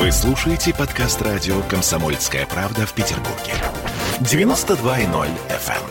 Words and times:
Вы 0.00 0.10
слушаете 0.12 0.72
подкаст 0.72 1.20
радио 1.20 1.60
«Комсомольская 1.64 2.46
правда» 2.46 2.86
в 2.86 2.94
Петербурге. 2.94 3.52
92.0 4.20 5.28
FM. 5.50 5.84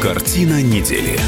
Картина 0.00 0.62
недели. 0.62 1.20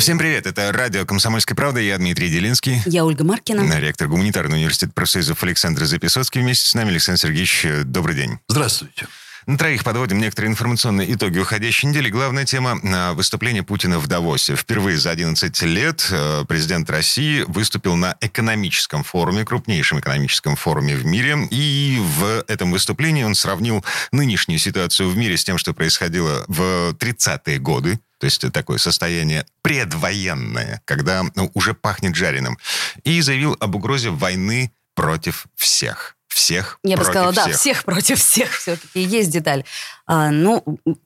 Всем 0.00 0.18
привет, 0.18 0.48
это 0.48 0.72
радио 0.72 1.06
«Комсомольская 1.06 1.54
правда», 1.54 1.78
я 1.78 1.96
Дмитрий 1.96 2.28
Делинский. 2.28 2.82
Я 2.84 3.04
Ольга 3.04 3.22
Маркина. 3.22 3.78
Ректор 3.78 4.08
гуманитарного 4.08 4.56
университета 4.56 4.92
профсоюзов 4.92 5.40
Александр 5.44 5.84
Записоцкий. 5.84 6.40
Вместе 6.40 6.68
с 6.68 6.74
нами 6.74 6.90
Александр 6.90 7.20
Сергеевич, 7.20 7.64
добрый 7.84 8.16
день. 8.16 8.40
Здравствуйте. 8.48 9.06
На 9.46 9.58
троих 9.58 9.82
подводим 9.82 10.18
некоторые 10.18 10.52
информационные 10.52 11.12
итоги 11.12 11.40
уходящей 11.40 11.88
недели. 11.88 12.08
Главная 12.10 12.44
тема– 12.44 12.78
выступление 13.14 13.64
Путина 13.64 13.98
в 13.98 14.06
Давосе. 14.06 14.54
Впервые 14.54 14.98
за 14.98 15.10
11 15.10 15.62
лет 15.62 16.06
э, 16.12 16.44
президент 16.46 16.88
России 16.88 17.44
выступил 17.48 17.96
на 17.96 18.16
экономическом 18.20 19.02
форуме, 19.02 19.44
крупнейшем 19.44 19.98
экономическом 19.98 20.54
форуме 20.54 20.94
в 20.94 21.04
мире. 21.04 21.48
И 21.50 21.98
в 22.00 22.44
этом 22.46 22.70
выступлении 22.70 23.24
он 23.24 23.34
сравнил 23.34 23.84
нынешнюю 24.12 24.60
ситуацию 24.60 25.10
в 25.10 25.16
мире 25.16 25.36
с 25.36 25.42
тем, 25.42 25.58
что 25.58 25.74
происходило 25.74 26.44
в 26.46 26.92
30-е 26.92 27.58
годы. 27.58 27.98
То 28.18 28.26
есть 28.26 28.44
такое 28.52 28.78
состояние 28.78 29.44
предвоенное, 29.62 30.82
когда 30.84 31.24
ну, 31.34 31.50
уже 31.54 31.74
пахнет 31.74 32.14
жареным. 32.14 32.58
И 33.02 33.20
заявил 33.20 33.56
об 33.58 33.74
угрозе 33.74 34.10
войны 34.10 34.70
против 34.94 35.46
всех 35.56 36.16
всех 36.32 36.78
Я 36.82 36.96
бы 36.96 37.04
сказала, 37.04 37.32
всех. 37.32 37.44
да, 37.46 37.52
всех 37.52 37.84
против 37.84 38.18
всех 38.18 38.50
все-таки 38.52 39.00
есть 39.00 39.30
деталь. 39.30 39.64
А, 40.06 40.30
ну, 40.30 40.64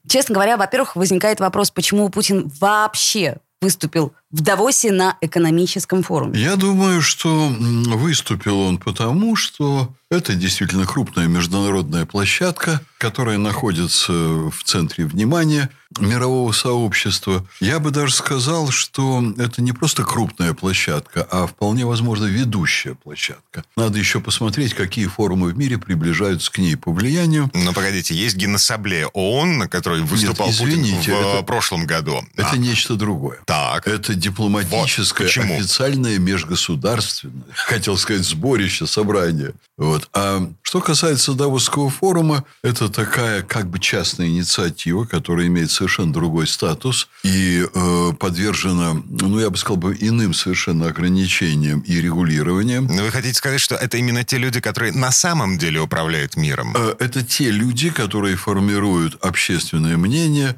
честно 0.08 0.34
говоря, 0.34 0.56
во-первых, 0.56 0.96
возникает 0.96 1.40
вопрос, 1.40 1.70
почему 1.70 2.08
Путин 2.08 2.50
вообще 2.60 3.38
выступил 3.60 4.14
в 4.36 4.42
Давосе 4.42 4.92
на 4.92 5.16
экономическом 5.22 6.02
форуме? 6.02 6.38
Я 6.38 6.56
думаю, 6.56 7.00
что 7.00 7.48
выступил 7.48 8.60
он 8.60 8.76
потому, 8.76 9.34
что 9.34 9.94
это 10.10 10.34
действительно 10.34 10.86
крупная 10.86 11.26
международная 11.26 12.04
площадка, 12.04 12.80
которая 12.98 13.38
находится 13.38 14.12
в 14.12 14.62
центре 14.64 15.04
внимания 15.04 15.70
мирового 15.98 16.52
сообщества. 16.52 17.46
Я 17.60 17.78
бы 17.78 17.90
даже 17.90 18.14
сказал, 18.14 18.70
что 18.70 19.22
это 19.38 19.62
не 19.62 19.72
просто 19.72 20.04
крупная 20.04 20.52
площадка, 20.52 21.26
а 21.30 21.46
вполне 21.46 21.86
возможно 21.86 22.26
ведущая 22.26 22.94
площадка. 22.94 23.64
Надо 23.76 23.98
еще 23.98 24.20
посмотреть, 24.20 24.74
какие 24.74 25.06
форумы 25.06 25.48
в 25.48 25.58
мире 25.58 25.78
приближаются 25.78 26.52
к 26.52 26.58
ней 26.58 26.76
по 26.76 26.92
влиянию. 26.92 27.50
Но 27.54 27.72
погодите, 27.72 28.14
есть 28.14 28.36
Генассамблея 28.36 29.06
ООН, 29.08 29.58
на 29.58 29.68
которой 29.68 30.02
выступал 30.02 30.48
Нет, 30.48 30.56
извините, 30.56 30.96
Путин 30.96 31.14
в 31.14 31.34
это, 31.34 31.42
прошлом 31.42 31.86
году. 31.86 32.24
Это 32.36 32.50
а. 32.52 32.56
нечто 32.56 32.94
другое. 32.94 33.38
Так. 33.44 33.86
Это 33.86 34.14
дипломатическое, 34.26 35.28
вот 35.28 35.44
официальное, 35.44 36.18
межгосударственное, 36.18 37.44
хотел 37.54 37.96
сказать, 37.96 38.24
сборище, 38.24 38.86
собрание. 38.86 39.54
Вот. 39.76 40.08
А 40.14 40.48
что 40.62 40.80
касается 40.80 41.34
Давосского 41.34 41.90
форума, 41.90 42.44
это 42.62 42.88
такая 42.88 43.42
как 43.42 43.68
бы 43.68 43.78
частная 43.78 44.28
инициатива, 44.28 45.04
которая 45.04 45.46
имеет 45.46 45.70
совершенно 45.70 46.12
другой 46.12 46.46
статус 46.46 47.08
и 47.22 47.66
э, 47.72 48.12
подвержена, 48.18 49.02
ну, 49.08 49.38
я 49.38 49.50
бы 49.50 49.56
сказал, 49.58 49.76
бы 49.76 49.96
иным 50.00 50.32
совершенно 50.32 50.88
ограничениям 50.88 51.80
и 51.80 52.00
регулированиям. 52.00 52.86
Но 52.86 53.02
вы 53.02 53.10
хотите 53.10 53.34
сказать, 53.34 53.60
что 53.60 53.74
это 53.74 53.98
именно 53.98 54.24
те 54.24 54.38
люди, 54.38 54.60
которые 54.60 54.92
на 54.92 55.12
самом 55.12 55.58
деле 55.58 55.80
управляют 55.80 56.36
миром? 56.36 56.74
Э, 56.74 56.94
это 56.98 57.22
те 57.22 57.50
люди, 57.50 57.90
которые 57.90 58.36
формируют 58.36 59.18
общественное 59.22 59.96
мнение, 59.96 60.56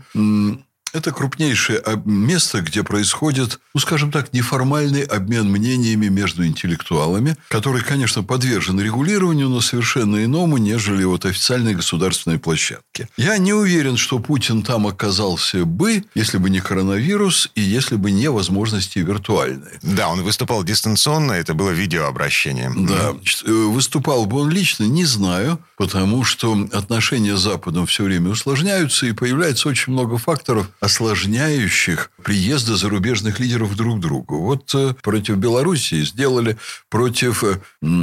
это 0.92 1.12
крупнейшее 1.12 1.83
место, 2.05 2.61
где 2.61 2.83
происходит, 2.83 3.61
ну, 3.75 3.81
скажем 3.81 4.11
так, 4.11 4.33
неформальный 4.33 5.03
обмен 5.03 5.50
мнениями 5.50 6.06
между 6.08 6.47
интеллектуалами, 6.47 7.36
который, 7.48 7.83
конечно, 7.83 8.22
подвержен 8.22 8.81
регулированию, 8.81 9.48
но 9.48 9.61
совершенно 9.61 10.25
иному, 10.25 10.59
нежели 10.59 11.04
вот 11.04 11.25
официальной 11.25 11.75
государственной 11.75 12.38
площадке. 12.38 13.09
Я 13.16 13.38
не 13.38 13.53
уверен, 13.53 13.97
что 13.97 14.19
Путин 14.19 14.62
там 14.62 14.87
оказался 14.87 15.65
бы, 15.65 16.04
если 16.15 16.38
бы 16.38 16.50
не 16.50 16.60
коронавирус 16.60 17.50
и 17.54 17.60
если 17.60 17.97
бы 17.97 18.10
не 18.10 18.31
возможности 18.31 18.98
виртуальные. 18.98 19.78
Да, 19.82 20.09
он 20.09 20.22
выступал 20.22 20.65
дистанционно, 20.65 21.32
это 21.32 21.54
было 21.54 21.71
видеообращение. 21.71 22.72
Да. 22.75 23.15
Э, 23.44 23.50
выступал 23.50 24.27
бы 24.27 24.41
он 24.41 24.50
лично, 24.50 24.84
не 24.84 25.04
знаю, 25.04 25.59
потому 25.78 26.25
что 26.25 26.69
отношения 26.72 27.37
с 27.37 27.41
Западом 27.41 27.87
все 27.87 28.03
время 28.03 28.31
усложняются, 28.31 29.06
и 29.06 29.12
появляется 29.12 29.69
очень 29.69 29.93
много 29.93 30.19
факторов, 30.19 30.69
осложняющих 30.81 32.11
приезды 32.22 32.75
зарубежных 32.75 33.39
лидеров 33.39 33.77
друг 33.77 33.99
к 33.99 34.00
другу. 34.00 34.43
Вот 34.43 34.75
э, 34.75 34.94
против 35.03 35.37
Белоруссии 35.37 36.03
сделали, 36.03 36.59
против 36.91 37.44
э, 37.44 37.61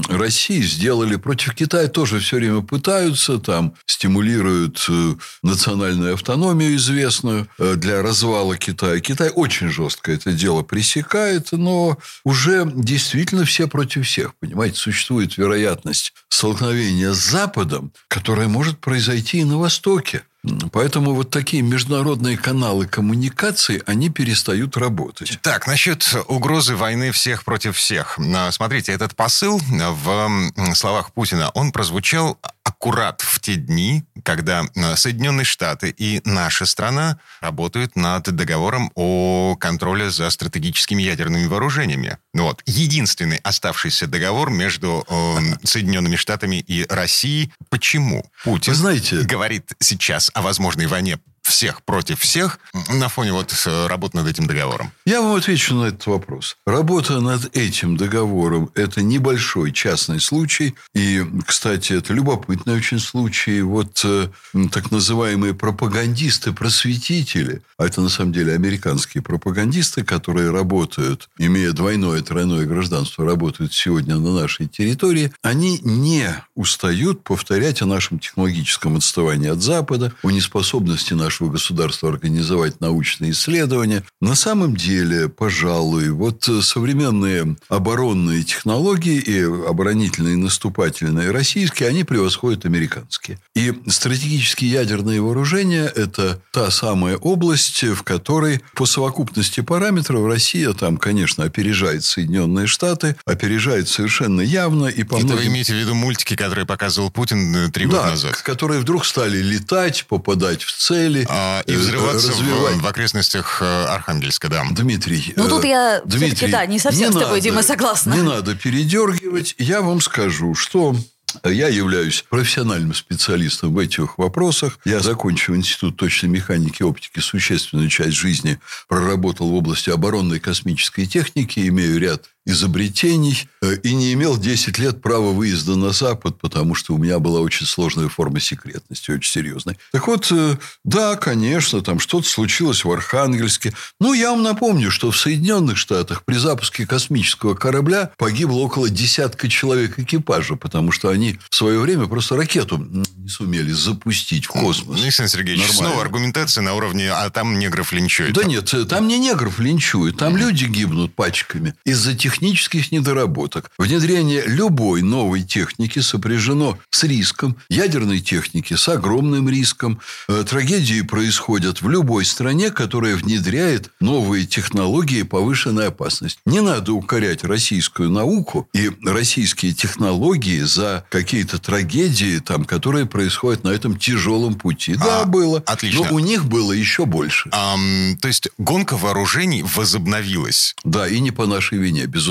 России 0.10 0.62
сделали, 0.62 1.18
против 1.18 1.54
Китая 1.54 1.90
тоже 1.90 2.20
все 2.20 2.38
время 2.38 2.62
пытаются, 2.62 3.40
там 3.40 3.74
стимулируют 3.86 4.86
э, 4.90 5.16
национальную 5.44 6.14
автономию 6.14 6.78
известную 6.78 7.50
для 7.60 8.02
развала 8.02 8.56
Китая. 8.56 9.02
Китай 9.02 9.30
очень 9.30 9.70
жестко 9.70 10.14
это 10.14 10.32
дело 10.32 10.62
пресекает, 10.62 11.52
но 11.52 11.98
уже 12.24 12.72
действительно 12.74 13.44
все 13.44 13.68
против 13.68 14.08
всех. 14.08 14.34
Понимаете, 14.36 14.78
существует 14.78 15.38
вероятность 15.38 16.14
столкновения 16.30 17.12
с 17.12 17.18
Западом, 17.18 17.65
которое 18.08 18.48
может 18.48 18.80
произойти 18.80 19.40
и 19.40 19.44
на 19.44 19.58
Востоке. 19.58 20.24
Поэтому 20.72 21.16
вот 21.16 21.32
такие 21.32 21.64
международные 21.64 22.38
каналы 22.38 22.86
коммуникации, 22.86 23.82
они 23.88 24.10
перестают 24.10 24.78
работать. 24.78 25.40
Так, 25.42 25.66
насчет 25.66 26.08
угрозы 26.28 26.76
войны 26.76 27.12
всех 27.12 27.44
против 27.44 27.78
всех. 27.78 28.20
Смотрите, 28.52 28.92
этот 28.92 29.16
посыл 29.16 29.60
в 29.68 30.52
словах 30.76 31.14
Путина, 31.14 31.50
он 31.56 31.72
прозвучал 31.72 32.38
аккурат 32.66 33.22
в 33.22 33.40
те 33.40 33.56
дни, 33.56 34.04
когда 34.24 34.66
Соединенные 34.96 35.46
Штаты 35.46 35.94
и 35.96 36.22
наша 36.26 36.66
страна 36.66 37.20
работают 37.40 37.96
над 37.96 38.24
договором 38.24 38.92
о 38.96 39.56
контроле 39.56 40.10
за 40.10 40.30
стратегическими 40.32 41.04
ядерными 41.04 41.46
вооружениями. 41.46 42.18
Вот. 42.34 42.62
Единственный 42.66 43.38
оставшийся 43.38 44.08
договор 44.08 44.50
между 44.50 45.06
э, 45.08 45.38
Соединенными 45.64 46.16
Штатами 46.16 46.58
и 46.58 46.86
Россией. 46.90 47.54
Почему 47.70 48.26
Путин 48.44 48.74
Вы 48.74 48.80
знаете, 48.80 49.22
говорит 49.22 49.74
сейчас 49.80 50.32
о 50.34 50.42
возможной 50.42 50.88
войне 50.88 51.20
всех 51.46 51.84
против 51.84 52.20
всех 52.20 52.60
на 52.90 53.08
фоне 53.08 53.32
вот 53.32 53.54
э, 53.66 53.88
работы 53.88 54.18
над 54.18 54.28
этим 54.28 54.48
договором? 54.48 54.92
Я 55.06 55.22
вам 55.22 55.36
отвечу 55.36 55.76
на 55.76 55.86
этот 55.86 56.06
вопрос. 56.08 56.58
Работа 56.66 57.20
над 57.20 57.56
этим 57.56 57.98
договором– 57.98 58.72
это 58.76 59.04
небольшой 59.04 59.72
частный 59.72 60.20
случай. 60.20 60.76
И, 60.96 61.24
кстати, 61.46 61.94
это 61.94 62.14
любопытный 62.14 62.76
очень 62.76 63.00
случай. 63.00 63.62
Вот 63.62 64.02
э, 64.04 64.30
так 64.72 64.92
называемые 64.92 65.54
пропагандисты, 65.54 66.52
просветители, 66.52 67.62
а 67.78 67.86
это 67.86 68.02
на 68.02 68.10
самом 68.10 68.34
деле 68.34 68.54
американские 68.54 69.22
пропагандисты, 69.22 70.04
которые 70.04 70.50
работают, 70.50 71.30
имея 71.38 71.72
двойное, 71.74 72.22
тройное 72.22 72.66
гражданство, 72.66 73.24
работают 73.24 73.74
сегодня 73.74 74.16
на 74.18 74.34
нашей 74.34 74.68
территории, 74.68 75.32
они 75.44 75.80
не 75.84 76.36
устают 76.56 77.24
повторять 77.24 77.84
о 77.84 77.86
нашем 77.86 78.18
технологическом 78.18 78.98
отставании 78.98 79.50
от 79.50 79.62
Запада, 79.62 80.12
о 80.24 80.32
неспособности 80.32 81.14
нашего 81.14 81.35
нашего 81.36 81.50
государства 81.50 82.10
организовать 82.10 82.80
научные 82.80 83.32
исследования. 83.32 84.04
На 84.22 84.36
самом 84.36 84.76
деле, 84.76 85.28
пожалуй, 85.28 86.10
вот 86.10 86.48
современные 86.62 87.58
оборонные 87.68 88.44
технологии 88.44 89.20
и 89.20 89.42
оборонительные 89.42 90.36
и 90.36 90.38
наступательные 90.38 91.32
российские, 91.32 91.90
они 91.90 92.06
превосходят 92.06 92.66
американские. 92.66 93.38
И 93.54 93.74
стратегические 93.88 94.72
ядерные 94.72 95.22
вооружения– 95.22 95.92
это 95.96 96.42
та 96.54 96.72
самая 96.72 97.18
область, 97.18 97.84
в 97.84 98.04
которой 98.04 98.62
по 98.74 98.86
совокупности 98.86 99.60
параметров 99.60 100.26
Россия 100.26 100.72
там, 100.72 100.98
конечно, 100.98 101.44
опережает 101.44 102.06
Соединенные 102.06 102.68
Штаты, 102.68 103.18
опережает 103.26 103.90
совершенно 103.90 104.40
явно. 104.40 104.86
И 104.86 105.04
по 105.04 105.16
Это 105.16 105.26
многим... 105.26 105.44
вы 105.44 105.48
имеете 105.48 105.74
в 105.74 105.78
виду 105.78 105.96
мультики, 105.96 106.38
которые 106.38 106.66
показывал 106.66 107.12
Путин 107.12 107.54
э, 107.56 107.72
три 107.72 107.88
да, 107.88 107.92
года 107.92 108.10
назад? 108.12 108.36
которые 108.38 108.80
вдруг 108.80 109.06
стали 109.06 109.40
летать, 109.40 110.06
попадать 110.08 110.64
в 110.64 110.72
цели. 110.78 111.25
А, 111.28 111.62
и 111.66 111.76
взрываться 111.76 112.32
в, 112.32 112.82
в 112.82 112.88
окрестностях 112.88 113.62
э, 113.62 113.86
Архангельска, 113.86 114.50
да. 114.50 114.64
Дмитрий. 114.72 115.34
Ну, 115.36 115.48
тут 115.48 115.64
э, 115.66 115.70
я 115.70 116.02
Дмитрий, 116.06 116.52
да, 116.52 116.66
не 116.66 116.80
совсем 116.80 117.10
не 117.10 117.12
с 117.12 117.14
тобой, 117.14 117.38
надо, 117.38 117.42
Дима, 117.42 117.64
согласна. 117.64 118.14
Не 118.14 118.22
надо 118.22 118.56
передергивать. 118.56 119.56
Я 119.58 119.82
вам 119.82 120.02
скажу, 120.02 120.56
что 120.56 120.96
я 121.44 121.68
являюсь 121.68 122.24
профессиональным 122.30 122.94
специалистом 122.94 123.74
в 123.74 123.80
этих 123.80 124.18
вопросах. 124.18 124.80
Я 124.86 125.00
закончил 125.00 125.56
Институт 125.56 125.98
точной 125.98 126.30
механики 126.30 126.82
и 126.82 126.86
оптики, 126.86 127.20
существенную 127.20 127.90
часть 127.90 128.14
жизни 128.14 128.60
проработал 128.88 129.50
в 129.50 129.56
области 129.56 129.90
оборонной 129.90 130.40
космической 130.40 131.06
техники, 131.06 131.68
имею 131.68 132.00
ряд 132.00 132.30
изобретений 132.46 133.50
э, 133.62 133.76
и 133.78 133.94
не 133.94 134.14
имел 134.14 134.38
10 134.38 134.78
лет 134.78 135.02
права 135.02 135.32
выезда 135.32 135.76
на 135.76 135.92
Запад, 135.92 136.40
потому 136.40 136.76
что 136.76 136.94
у 136.94 136.98
меня 136.98 137.20
была 137.20 137.40
очень 137.40 137.66
сложная 137.66 138.08
форма 138.08 138.40
секретности, 138.40 139.12
очень 139.12 139.32
серьезная. 139.32 139.78
Так 139.92 140.08
вот, 140.08 140.32
э, 140.32 140.58
да, 140.84 141.16
конечно, 141.16 141.82
там 141.82 142.00
что-то 142.00 142.28
случилось 142.28 142.86
в 142.86 142.92
Архангельске. 142.92 143.74
Ну, 144.00 144.14
я 144.14 144.32
вам 144.32 144.44
напомню, 144.44 144.92
что 144.92 145.12
в 145.12 145.18
Соединенных 145.18 145.78
Штатах 145.78 146.24
при 146.24 146.36
запуске 146.36 146.86
космического 146.86 147.56
корабля 147.56 148.12
погибло 148.18 148.60
около 148.60 148.90
десятка 148.90 149.50
человек 149.50 149.98
экипажа, 149.98 150.56
потому 150.56 150.92
что 150.92 151.10
они 151.10 151.40
в 151.50 151.56
свое 151.56 151.80
время 151.80 152.06
просто 152.06 152.36
ракету 152.36 152.78
не 152.78 153.30
сумели 153.30 153.72
запустить 153.72 154.46
в 154.46 154.50
космос. 154.50 155.02
Александр 155.02 155.32
Сергеевич, 155.32 155.68
Нормально. 155.68 155.90
снова 155.90 156.02
аргументация 156.04 156.62
на 156.62 156.76
уровне, 156.76 157.12
а 157.12 157.30
там 157.30 157.58
негров 157.58 157.92
линчуют. 157.92 158.34
Да 158.36 158.44
нет, 158.44 158.72
э, 158.74 158.86
там 158.86 159.08
не 159.08 159.18
негров 159.18 159.60
линчуют, 159.60 160.18
там 160.18 160.38
люди 160.38 160.66
гибнут 160.66 161.16
пачками 161.16 161.74
из-за 161.86 162.16
технических 162.40 162.92
недоработок. 162.92 163.72
Внедрение 163.78 164.44
любой 164.46 165.02
новой 165.02 165.42
техники 165.44 166.00
сопряжено 166.00 166.78
с 166.90 167.04
риском, 167.04 167.56
ядерной 167.70 168.20
техники 168.20 168.74
с 168.76 168.90
огромным 168.90 169.48
риском. 169.50 170.00
Э, 170.28 170.44
Трагедии 170.48 171.02
происходят 171.02 171.82
в 171.82 171.90
любой 171.90 172.26
стране, 172.26 172.72
которая 172.72 173.16
внедряет 173.16 173.92
новые 174.02 174.46
технологии 174.46 175.24
повышенной 175.24 175.88
опасности. 175.88 176.40
Не 176.46 176.60
надо 176.62 176.92
укорять 176.94 177.44
российскую 177.46 178.10
науку 178.10 178.68
и 178.74 178.92
российские 179.06 179.74
технологии 179.74 180.60
за 180.62 181.06
какие-то 181.10 181.58
трагедии, 181.58 182.40
там, 182.40 182.66
которые 182.66 183.06
происходят 183.06 183.64
на 183.64 183.70
этом 183.70 183.98
тяжелом 183.98 184.56
пути. 184.56 184.96
Да, 184.96 185.22
А, 185.22 185.26
было. 185.26 185.64
отлично. 185.66 186.06
Но 186.10 186.16
у 186.16 186.20
них 186.20 186.46
было 186.46 186.74
еще 186.74 187.06
больше. 187.06 187.50
Ам, 187.54 188.18
то 188.22 188.28
есть 188.28 188.50
гонка 188.58 188.98
вооружений 188.98 189.64
возобновилась. 189.64 190.76
Да, 190.84 191.08
и 191.08 191.20
не 191.20 191.32
по 191.32 191.46
нашей 191.46 191.78
вине, 191.78 192.06
безусловно. 192.06 192.25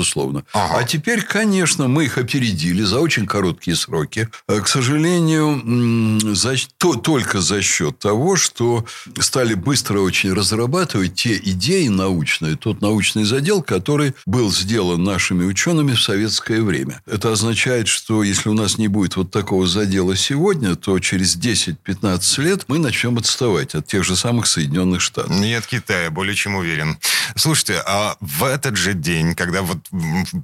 Ага. 0.53 0.79
А 0.79 0.83
теперь, 0.83 1.21
конечно, 1.21 1.87
мы 1.87 2.05
их 2.05 2.17
опередили 2.17 2.83
за 2.83 2.99
очень 2.99 3.25
короткие 3.25 3.75
сроки. 3.77 4.29
Э, 4.47 4.59
К 4.61 4.67
сожалению, 4.67 6.35
за- 6.35 6.55
то- 6.77 6.95
только 6.95 7.41
за 7.41 7.61
счет 7.61 7.99
того, 7.99 8.35
что 8.35 8.85
стали 9.19 9.53
быстро 9.53 9.99
очень 9.99 10.33
разрабатывать 10.33 11.15
те 11.15 11.35
идеи 11.37 11.87
научные, 11.87 12.55
тот 12.55 12.81
научный 12.81 13.23
задел, 13.25 13.61
который 13.61 14.13
был 14.25 14.51
сделан 14.51 15.03
нашими 15.03 15.45
учеными 15.45 15.93
в 15.93 16.01
советское 16.01 16.61
время. 16.61 17.01
Это 17.05 17.31
означает, 17.31 17.87
что 17.87 18.23
если 18.23 18.49
у 18.49 18.53
нас 18.53 18.77
не 18.77 18.87
будет 18.87 19.15
вот 19.15 19.31
такого 19.31 19.67
задела 19.67 20.15
сегодня, 20.15 20.75
то 20.75 20.97
через 20.99 21.35
10-15 21.37 22.37
лет 22.41 22.65
мы 22.67 22.79
начнем 22.79 23.17
отставать 23.17 23.75
от 23.75 23.87
тех 23.87 24.03
же 24.03 24.15
самых 24.15 24.47
Соединенных 24.47 25.01
Штатов. 25.01 25.31
Не 25.31 25.53
от 25.55 25.65
Китая, 25.67 26.09
более 26.11 26.35
чем 26.35 26.55
уверен. 26.55 26.97
Слушайте, 27.35 27.81
а 27.85 28.15
в 28.19 28.43
этот 28.43 28.77
же 28.77 28.93
день, 28.93 29.35
когда 29.35 29.61
вот 29.61 29.77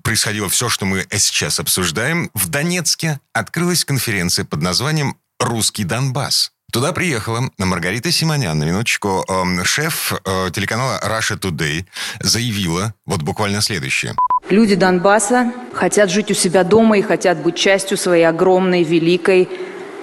происходило 0.04 0.50
все, 0.50 0.70
что 0.70 0.86
мы 0.86 1.06
сейчас 1.12 1.60
обсуждаем, 1.60 2.30
в 2.34 2.50
Донецке 2.50 3.20
открылась 3.34 3.86
конференция 3.86 4.46
под 4.46 4.62
названием 4.62 5.18
«Русский 5.40 5.84
Донбасс». 5.84 6.52
Туда 6.72 6.94
приехала 6.94 7.50
Маргарита 7.58 8.12
Симонян, 8.12 8.58
на 8.58 8.64
минуточку, 8.64 9.26
эм, 9.28 9.66
шеф 9.66 10.14
э, 10.14 10.52
телеканала 10.54 11.02
Russia 11.04 11.38
Today, 11.38 11.86
заявила 12.22 12.94
вот 13.06 13.24
буквально 13.24 13.62
следующее. 13.62 14.16
Люди 14.50 14.76
Донбасса 14.76 15.52
хотят 15.74 16.10
жить 16.10 16.32
у 16.32 16.34
себя 16.34 16.64
дома 16.64 16.98
и 16.98 17.02
хотят 17.02 17.40
быть 17.44 17.58
частью 17.58 17.98
своей 17.98 18.24
огромной, 18.24 18.84
великой, 18.84 19.50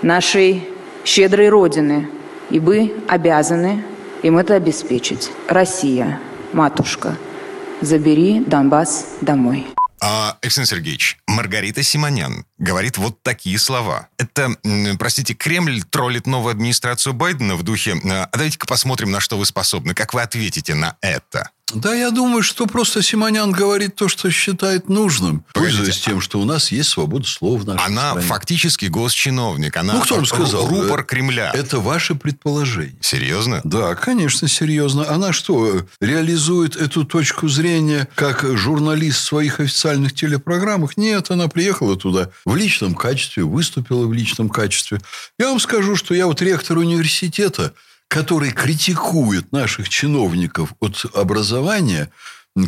нашей 0.03 0.69
щедрой 1.07 1.49
Родины. 1.49 2.11
И 2.51 2.61
вы 2.61 2.93
обязаны 3.09 3.83
им 4.23 4.37
это 4.37 4.55
обеспечить. 4.55 5.31
Россия, 5.49 6.21
матушка, 6.53 7.17
забери 7.81 8.41
Донбасс 8.41 9.07
домой. 9.21 9.67
А, 10.01 10.37
Александр 10.43 10.69
Сергеевич, 10.69 11.19
Маргарита 11.27 11.83
Симонян 11.83 12.47
говорит 12.59 12.99
вот 12.99 13.23
такие 13.23 13.59
слова. 13.59 14.09
Это, 14.17 14.51
простите, 14.99 15.35
Кремль 15.35 15.83
троллит 15.83 16.27
новую 16.27 16.53
администрацию 16.53 17.15
Байдена 17.15 17.57
в 17.57 17.63
духе 17.65 17.97
«А 18.05 18.29
давайте-ка 18.33 18.67
посмотрим, 18.67 19.11
на 19.11 19.21
что 19.21 19.37
вы 19.37 19.45
способны. 19.45 19.95
Как 19.95 20.15
вы 20.15 20.23
ответите 20.23 20.75
на 20.75 20.97
это?» 21.01 21.51
Да, 21.75 21.95
я 21.95 22.11
думаю, 22.11 22.43
что 22.43 22.67
просто 22.67 23.03
Симонян 23.03 23.53
говорит 23.53 23.95
то, 23.95 24.09
что 24.09 24.31
считает 24.31 24.89
нужным, 24.89 25.45
Погодите, 25.53 25.77
пользуясь 25.79 26.01
тем, 26.01 26.21
что 26.21 26.41
у 26.41 26.45
нас 26.45 26.73
есть 26.73 26.89
свобода 26.89 27.27
слова 27.27 27.59
в 27.61 27.67
нашей 27.67 27.87
Она 27.87 28.11
стране. 28.13 28.27
фактически 28.27 28.87
госчиновник. 28.87 29.77
Она 29.77 29.95
Ну, 29.95 30.01
кто 30.03 30.17
вам 30.17 30.27
сказал? 30.27 30.67
рупор 30.67 31.01
Э, 31.01 31.05
Кремля. 31.05 31.51
Это 31.55 31.79
ваше 31.79 32.15
предположение. 32.15 32.97
Серьезно? 33.01 33.61
Да, 33.65 33.95
конечно, 33.95 34.49
серьезно. 34.49 35.09
Она 35.11 35.33
что, 35.33 35.87
реализует 36.01 36.75
эту 36.77 37.05
точку 37.05 37.49
зрения 37.49 38.09
как 38.15 38.45
журналист 38.57 39.19
в 39.19 39.25
своих 39.25 39.61
официальных 39.61 40.15
телепрограммах? 40.15 40.97
Нет, 40.97 41.31
она 41.31 41.49
приехала 41.49 41.97
туда 41.97 42.31
в 42.45 42.57
личном 42.57 42.95
качестве, 42.95 43.45
выступила 43.45 44.07
в 44.07 44.13
личном 44.13 44.49
качестве. 44.49 45.01
Я 45.39 45.49
вам 45.51 45.61
скажу, 45.61 45.97
что 45.97 46.15
я 46.15 46.27
вот 46.27 46.41
ректор 46.41 46.79
университета, 46.79 47.75
который 48.09 48.51
критикует 48.51 49.53
наших 49.53 49.89
чиновников 49.89 50.75
от 50.81 51.05
образования, 51.15 52.11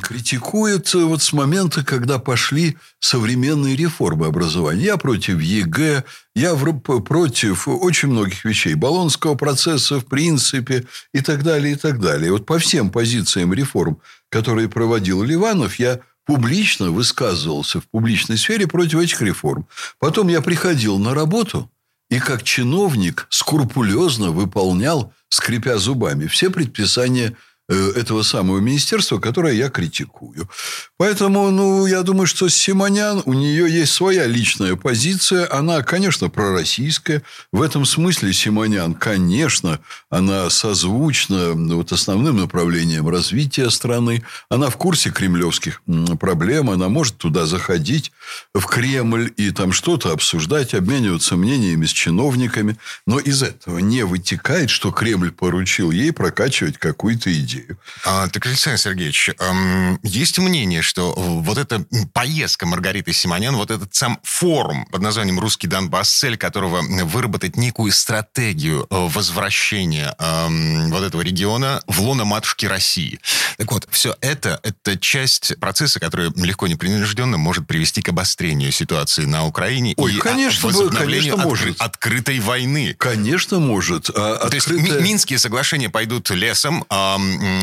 критикует 0.03 0.93
вот 0.95 1.21
с 1.23 1.33
момента, 1.33 1.85
когда 1.85 2.19
пошли 2.19 2.77
современные 3.01 3.75
реформы 3.75 4.27
образования. 4.27 4.85
Я 4.85 4.97
против 4.97 5.41
ЕГЭ, 5.41 6.05
я 6.37 6.55
в- 6.55 6.81
против 7.01 7.67
очень 7.67 8.09
многих 8.11 8.45
вещей. 8.45 8.75
Болонского 8.75 9.35
процесса, 9.35 9.99
в 9.99 10.07
принципе, 10.07 10.85
и 11.13 11.21
так 11.21 11.43
далее, 11.43 11.73
и 11.73 11.77
так 11.77 12.01
далее. 12.01 12.31
Вот 12.31 12.47
по 12.47 12.59
всем 12.59 12.91
позициям 12.91 13.53
реформ, 13.53 13.99
которые 14.29 14.69
проводил 14.69 15.25
Ливанов, 15.25 15.77
я 15.81 15.99
публично 16.25 16.91
высказывался 16.93 17.81
в 17.81 17.89
публичной 17.89 18.39
сфере 18.39 18.69
против 18.69 19.01
этих 19.01 19.21
реформ. 19.23 19.67
Потом 19.99 20.29
я 20.29 20.41
приходил 20.41 20.99
на 20.99 21.15
работу 21.15 21.69
и 22.11 22.19
как 22.19 22.43
чиновник 22.43 23.27
скрупулезно 23.31 24.33
выполнял, 24.33 25.15
скрипя 25.29 25.79
зубами, 25.79 26.27
все 26.27 26.51
предписания 26.51 27.37
э, 27.69 27.93
этого 27.97 28.23
самого 28.23 28.59
министерства, 28.59 29.19
которое 29.19 29.55
я 29.55 29.71
критикую. 29.71 30.51
Поэтому, 31.01 31.51
ну, 31.51 31.87
я 31.87 32.03
думаю, 32.03 32.27
что 32.27 32.51
Симонян, 32.51 33.23
у 33.25 33.33
нее 33.33 33.73
есть 33.73 33.91
своя 33.91 34.27
личная 34.27 34.77
позиция. 34.77 35.51
Она, 35.51 35.83
конечно, 35.83 36.29
пророссийская. 36.29 37.23
В 37.53 37.63
этом 37.63 37.87
смысле 37.87 38.35
Симонян, 38.35 38.93
конечно, 38.93 39.81
она 40.11 40.51
созвучна 40.51 41.55
ну, 41.55 41.77
вот 41.77 41.93
основным 41.93 42.37
направлением 42.37 43.09
развития 43.09 43.71
страны. 43.71 44.25
Она 44.51 44.69
в 44.69 44.77
курсе 44.77 45.09
кремлевских 45.09 45.81
проблем. 46.21 46.69
Она 46.69 46.91
может 46.91 47.17
туда 47.17 47.47
заходить, 47.47 48.13
в 48.53 48.67
Кремль, 48.67 49.33
и 49.39 49.53
там 49.53 49.73
что-то 49.73 50.13
обсуждать, 50.13 50.75
обмениваться 50.75 51.37
мнениями 51.37 51.87
с 51.87 51.93
чиновниками. 51.93 52.77
Но 53.07 53.19
из 53.19 53.43
этого 53.43 53.79
не 53.79 54.05
вытекает, 54.05 54.69
что 54.69 54.91
Кремль 54.91 55.33
поручил 55.33 55.91
ей 55.93 56.13
прокачивать 56.13 56.77
какую-то 56.77 57.33
идею. 57.41 57.79
А, 58.05 58.29
так, 58.29 58.45
Александр 58.45 58.79
Сергеевич, 58.79 59.31
эм, 59.39 59.99
есть 60.03 60.39
мнение, 60.39 60.83
что 60.91 61.15
вот 61.17 61.57
эта 61.57 61.85
поездка 62.13 62.67
Маргариты 62.67 63.13
Симонян, 63.13 63.55
вот 63.55 63.71
этот 63.71 63.95
сам 63.95 64.19
форум 64.25 64.87
под 64.87 65.01
названием 65.03 65.39
«Русский 65.39 65.69
Донбасс», 65.69 66.11
цель 66.11 66.37
которого 66.37 66.83
выработать 67.05 67.57
некую 67.57 67.93
стратегию 67.93 68.89
э, 68.91 69.09
возвращения 69.09 70.15
эм, 70.19 70.91
вот 70.91 71.05
этого 71.05 71.23
региона 71.23 71.81
в 71.87 72.01
лоно 72.01 72.25
матушки 72.25 72.67
России. 72.67 73.21
Так 73.57 73.71
вот, 73.71 73.87
все 73.91 74.17
это, 74.21 74.59
это 74.65 74.99
часть 74.99 75.59
процесса, 75.61 76.01
который 76.01 76.33
легко 76.35 76.67
непринужденно 76.67 77.37
может 77.39 77.69
привести 77.69 78.03
к 78.03 78.09
обострению 78.09 78.73
ситуации 78.73 79.27
на 79.27 79.47
Украине 79.47 79.95
Ой, 79.97 80.15
и 80.15 80.19
конечно, 80.19 80.67
возобновлению 80.69 81.37
конечно, 81.37 81.49
откры- 81.49 81.49
может. 81.69 81.81
открытой 81.81 82.41
войны. 82.41 82.95
Конечно, 82.99 83.61
может. 83.61 84.11
А 84.11 84.49
То 84.49 84.55
есть 84.57 84.67
открытая- 84.67 84.99
Ми- 85.01 85.03
Минские 85.11 85.39
соглашения 85.39 85.89
пойдут 85.89 86.31
лесом, 86.31 86.85
а 86.89 87.17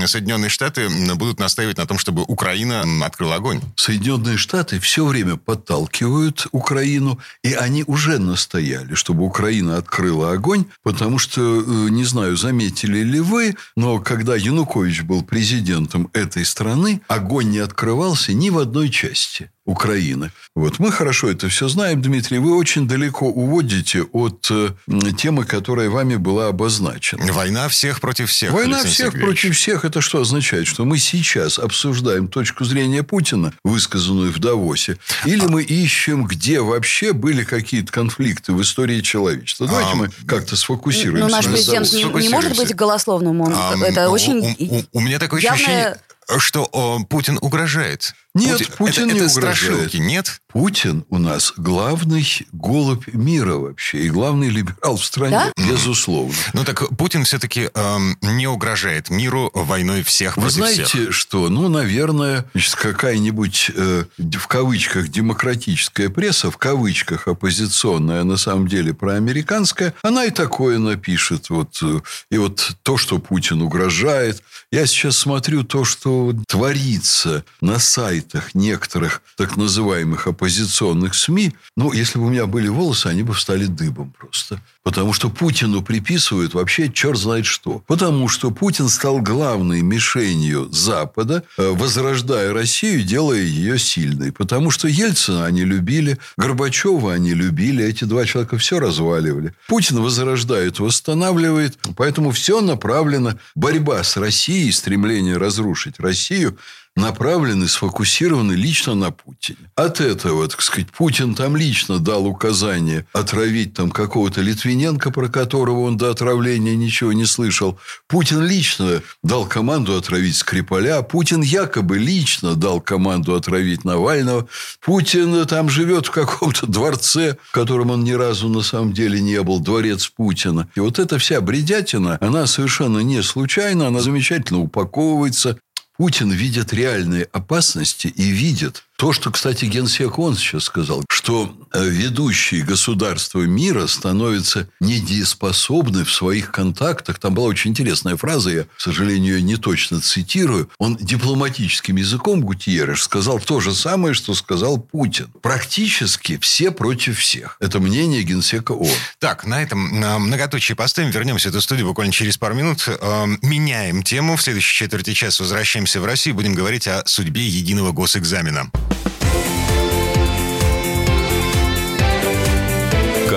Соединенные 0.05 0.49
Штаты 0.49 0.87
будут 1.15 1.39
настаивать 1.39 1.77
на 1.77 1.85
том, 1.85 1.99
чтобы 1.99 2.23
Украина 2.23 2.83
м, 2.83 3.03
открыла 3.17 3.35
огонь. 3.35 3.61
Соединенные 3.75 4.37
Штаты 4.37 4.79
все 4.79 5.03
время 5.03 5.37
подталкивают 5.37 6.45
Украину, 6.51 7.19
и 7.41 7.53
они 7.53 7.83
уже 7.87 8.19
настояли, 8.19 8.93
чтобы 8.93 9.23
Украина 9.23 9.77
открыла 9.77 10.33
огонь, 10.33 10.65
потому 10.83 11.17
что, 11.17 11.41
э, 11.41 11.89
не 11.89 12.03
знаю, 12.03 12.37
заметили 12.37 12.99
ли 12.99 13.19
вы, 13.19 13.55
но 13.75 13.99
когда 13.99 14.35
Янукович 14.35 15.01
был 15.01 15.23
президентом 15.23 16.11
этой 16.13 16.45
страны, 16.45 17.01
огонь 17.07 17.49
не 17.49 17.57
открывался 17.57 18.33
ни 18.33 18.51
в 18.51 18.59
одной 18.59 18.89
части. 18.89 19.49
Украины. 19.67 20.31
Вот 20.55 20.79
мы 20.79 20.91
хорошо 20.91 21.29
это 21.29 21.49
все 21.49 21.67
знаем, 21.67 22.01
Дмитрий. 22.01 22.39
Вы 22.39 22.55
очень 22.55 22.87
далеко 22.87 23.27
уводите 23.27 24.01
от 24.13 24.47
э, 24.49 24.69
темы, 25.17 25.43
которая 25.43 25.89
вами 25.89 26.15
была 26.15 26.47
обозначена. 26.47 27.31
Война 27.33 27.67
всех 27.67 27.99
против 27.99 28.29
всех. 28.29 28.53
Война 28.53 28.77
Александр 28.79 28.89
всех 28.93 29.05
Сергеевич. 29.11 29.25
против 29.41 29.57
всех. 29.57 29.85
Это 29.85 30.01
что 30.01 30.21
означает? 30.21 30.67
Что 30.67 30.85
мы 30.85 30.97
сейчас 30.97 31.59
обсуждаем 31.59 32.29
точку 32.29 32.63
зрения 32.63 33.03
Путина, 33.03 33.53
высказанную 33.65 34.31
в 34.31 34.39
Давосе, 34.39 34.97
или 35.25 35.45
мы 35.45 35.61
ищем, 35.63 36.25
где 36.25 36.61
вообще 36.61 37.11
были 37.11 37.43
какие-то 37.43 37.91
конфликты 37.91 38.53
в 38.53 38.61
истории 38.61 39.01
человечества. 39.01 39.67
Давайте 39.67 39.91
А, 39.91 39.95
мы 39.95 40.09
как-то 40.25 40.55
сфокусируемся. 40.55 41.25
Ну, 41.25 41.29
наш 41.29 41.45
на 41.45 41.51
президент 41.51 41.91
не, 41.91 42.03
не 42.23 42.29
может 42.29 42.55
быть 42.55 42.73
голословным. 42.73 43.41
Он, 43.41 43.53
А, 43.53 43.73
это 43.85 44.07
у- 44.09 44.13
очень 44.13 44.39
у, 44.59 44.75
у- 44.77 44.83
у 44.93 44.99
меня 45.01 45.19
такое 45.19 45.41
явное 45.41 45.55
ощущение... 45.55 45.97
что 46.39 46.63
о, 46.71 47.03
Путин 47.03 47.37
угрожает. 47.41 48.13
Нет, 48.35 48.57
Путин, 48.59 48.73
Путин 48.77 49.03
это, 49.05 49.13
не 49.13 49.19
это 49.21 49.31
угрожает. 49.31 49.57
страшилки, 49.57 49.97
нет? 49.97 50.41
Путин 50.47 51.05
у 51.09 51.17
нас 51.17 51.53
главный 51.57 52.25
голубь 52.51 53.07
мира 53.13 53.55
вообще 53.55 54.03
и 54.03 54.09
главный 54.09 54.49
либерал 54.49 54.97
в 54.97 55.03
стране, 55.05 55.51
Да? 55.55 55.63
безусловно. 55.69 56.35
Ну 56.53 56.63
так 56.63 56.87
Путин 56.97 57.23
все-таки 57.25 57.69
эм, 57.73 58.17
не 58.21 58.47
угрожает 58.47 59.09
миру 59.09 59.49
войной 59.53 60.03
всех 60.03 60.35
Вы 60.37 60.43
против 60.43 60.55
знаете, 60.57 60.83
всех. 60.85 61.13
что, 61.13 61.49
ну, 61.49 61.67
наверное, 61.67 62.45
какая-нибудь 62.75 63.71
э, 63.75 64.05
в 64.17 64.47
кавычках 64.47 65.09
демократическая 65.09 66.09
пресса, 66.09 66.49
в 66.51 66.57
кавычках 66.57 67.27
оппозиционная, 67.27 68.23
на 68.23 68.37
самом 68.37 68.67
деле 68.67 68.93
проамериканская, 68.93 69.93
она 70.03 70.25
и 70.25 70.31
такое 70.31 70.77
напишет. 70.79 71.49
Вот, 71.49 71.79
э, 71.81 72.01
и 72.31 72.37
вот 72.37 72.71
то, 72.83 72.97
что 72.97 73.19
Путин 73.19 73.61
угрожает. 73.61 74.41
Я 74.71 74.85
сейчас 74.85 75.17
смотрю 75.17 75.63
то, 75.63 75.85
что 75.85 76.33
творится 76.47 77.43
на 77.61 77.79
сайтах 78.27 78.55
некоторых 78.55 79.21
так 79.35 79.57
называемых 79.57 80.27
оппозиционных 80.27 81.15
СМИ. 81.15 81.53
Ну, 81.75 81.93
если 81.93 82.19
бы 82.19 82.25
у 82.25 82.29
меня 82.29 82.45
были 82.45 82.67
волосы, 82.67 83.07
они 83.07 83.23
бы 83.23 83.33
встали 83.33 83.65
дыбом 83.65 84.13
просто. 84.17 84.61
Потому 84.83 85.13
что 85.13 85.29
Путину 85.29 85.81
приписывают 85.81 86.53
вообще 86.53 86.89
черт 86.91 87.17
знает 87.17 87.45
что. 87.45 87.83
Потому 87.87 88.27
что 88.27 88.51
Путин 88.51 88.89
стал 88.89 89.19
главной 89.19 89.81
мишенью 89.81 90.69
Запада, 90.71 91.43
э, 91.57 91.69
возрождая 91.69 92.53
Россию, 92.53 93.03
делая 93.03 93.41
ее 93.41 93.79
сильной. 93.79 94.31
Потому 94.31 94.71
что 94.71 94.87
Ельцина 94.87 95.45
они 95.45 95.63
любили, 95.63 96.17
Горбачева 96.37 97.13
они 97.13 97.33
любили. 97.33 97.83
Эти 97.83 98.05
два 98.05 98.25
человека 98.25 98.57
все 98.57 98.79
разваливали. 98.79 99.53
Путин 99.67 100.01
возрождает, 100.01 100.79
восстанавливает. 100.79 101.77
Поэтому 101.95 102.31
все 102.31 102.61
направлено. 102.61 103.37
Борьба 103.55 104.03
с 104.03 104.17
Россией, 104.17 104.71
стремление 104.71 105.37
разрушить 105.37 105.99
Россию 105.99 106.57
направлены, 106.97 107.67
сфокусированы 107.67 108.53
лично 108.53 108.95
на 108.95 109.11
Путине. 109.11 109.69
От 109.75 110.01
этого, 110.01 110.47
так 110.47 110.61
сказать, 110.61 110.89
Путин 110.91 111.35
там 111.35 111.55
лично 111.55 111.99
дал 111.99 112.25
указание 112.25 113.05
отравить 113.13 113.75
там 113.75 113.91
какого-то 113.91 114.41
Литвиненко, 114.41 115.11
про 115.11 115.29
которого 115.29 115.81
он 115.81 115.95
до 115.95 116.09
отравления 116.09 116.75
ничего 116.75 117.13
не 117.13 117.25
слышал. 117.25 117.79
Путин 118.07 118.41
лично 118.41 119.01
дал 119.23 119.45
команду 119.45 119.95
отравить 119.95 120.35
Скрипаля. 120.35 121.01
Путин 121.03 121.41
якобы 121.41 121.99
лично 121.99 122.55
дал 122.55 122.81
команду 122.81 123.35
отравить 123.35 123.85
Навального. 123.85 124.47
Путин 124.81 125.45
там 125.45 125.69
живет 125.69 126.07
в 126.07 126.11
каком-то 126.11 126.65
дворце, 126.65 127.37
в 127.43 127.51
котором 127.51 127.91
он 127.91 128.03
ни 128.03 128.13
разу 128.13 128.49
на 128.49 128.63
самом 128.63 128.93
деле 128.93 129.21
не 129.21 129.41
был, 129.43 129.59
дворец 129.59 130.07
Путина. 130.07 130.67
И 130.75 130.79
вот 130.79 130.97
эта 130.97 131.19
вся 131.19 131.41
бредятина, 131.41 132.17
она 132.21 132.47
совершенно 132.47 132.99
не 132.99 133.21
случайна, 133.21 133.87
она 133.87 133.99
замечательно 133.99 134.59
упаковывается, 134.59 135.59
Путин 135.97 136.31
видит 136.31 136.73
реальные 136.73 137.23
опасности 137.25 138.07
и 138.07 138.29
видит 138.29 138.86
то, 138.97 139.13
что, 139.13 139.31
кстати, 139.31 139.65
генсек 139.65 140.17
он 140.17 140.35
сейчас 140.35 140.63
сказал, 140.63 141.05
что 141.09 141.55
э, 141.71 141.87
ведущие 141.87 142.63
государства 142.63 143.41
мира 143.41 143.85
становятся 143.85 144.69
недееспособны 144.79 146.03
в 146.03 146.11
своих 146.11 146.51
контактах. 146.51 147.19
Там 147.19 147.35
была 147.35 147.45
очень 147.47 147.71
интересная 147.71 148.17
фраза, 148.17 148.49
я, 148.49 148.63
к 148.63 148.81
сожалению, 148.81 149.43
не 149.43 149.55
точно 149.55 150.01
цитирую. 150.01 150.71
Он 150.79 150.97
дипломатическим 150.97 151.95
языком, 151.95 152.41
Гутьерреш, 152.41 153.03
сказал 153.03 153.39
то 153.39 153.59
же 153.59 153.75
самое, 153.75 154.15
что 154.15 154.33
сказал 154.33 154.79
Путин. 154.79 155.27
Практически 155.43 156.37
все 156.39 156.71
против 156.71 157.19
всех. 157.19 157.57
Это 157.59 157.79
мнение 157.79 158.23
генсека 158.23 158.71
ООН. 158.71 158.89
Так, 159.19 159.45
на 159.45 159.61
этом 159.61 160.03
э, 160.03 160.17
многоточие 160.17 160.75
поставим. 160.75 161.11
Вернемся 161.11 161.49
в 161.49 161.51
эту 161.51 161.61
студию 161.61 161.85
буквально 161.85 162.11
через 162.11 162.37
пару 162.37 162.55
минут. 162.55 162.87
Э, 162.87 163.25
меняем 163.43 164.01
тему. 164.01 164.37
В 164.37 164.41
следующей 164.41 164.75
четверти 164.75 165.13
часа 165.13 165.43
возвращаемся 165.43 166.01
в 166.01 166.05
Россию. 166.05 166.33
Будем 166.33 166.55
говорить 166.55 166.87
о 166.87 167.03
судьбе 167.05 167.45
единого 167.45 167.91
госэкзамена. 167.91 168.71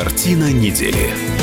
Картина 0.01 0.51
недели. 0.51 1.40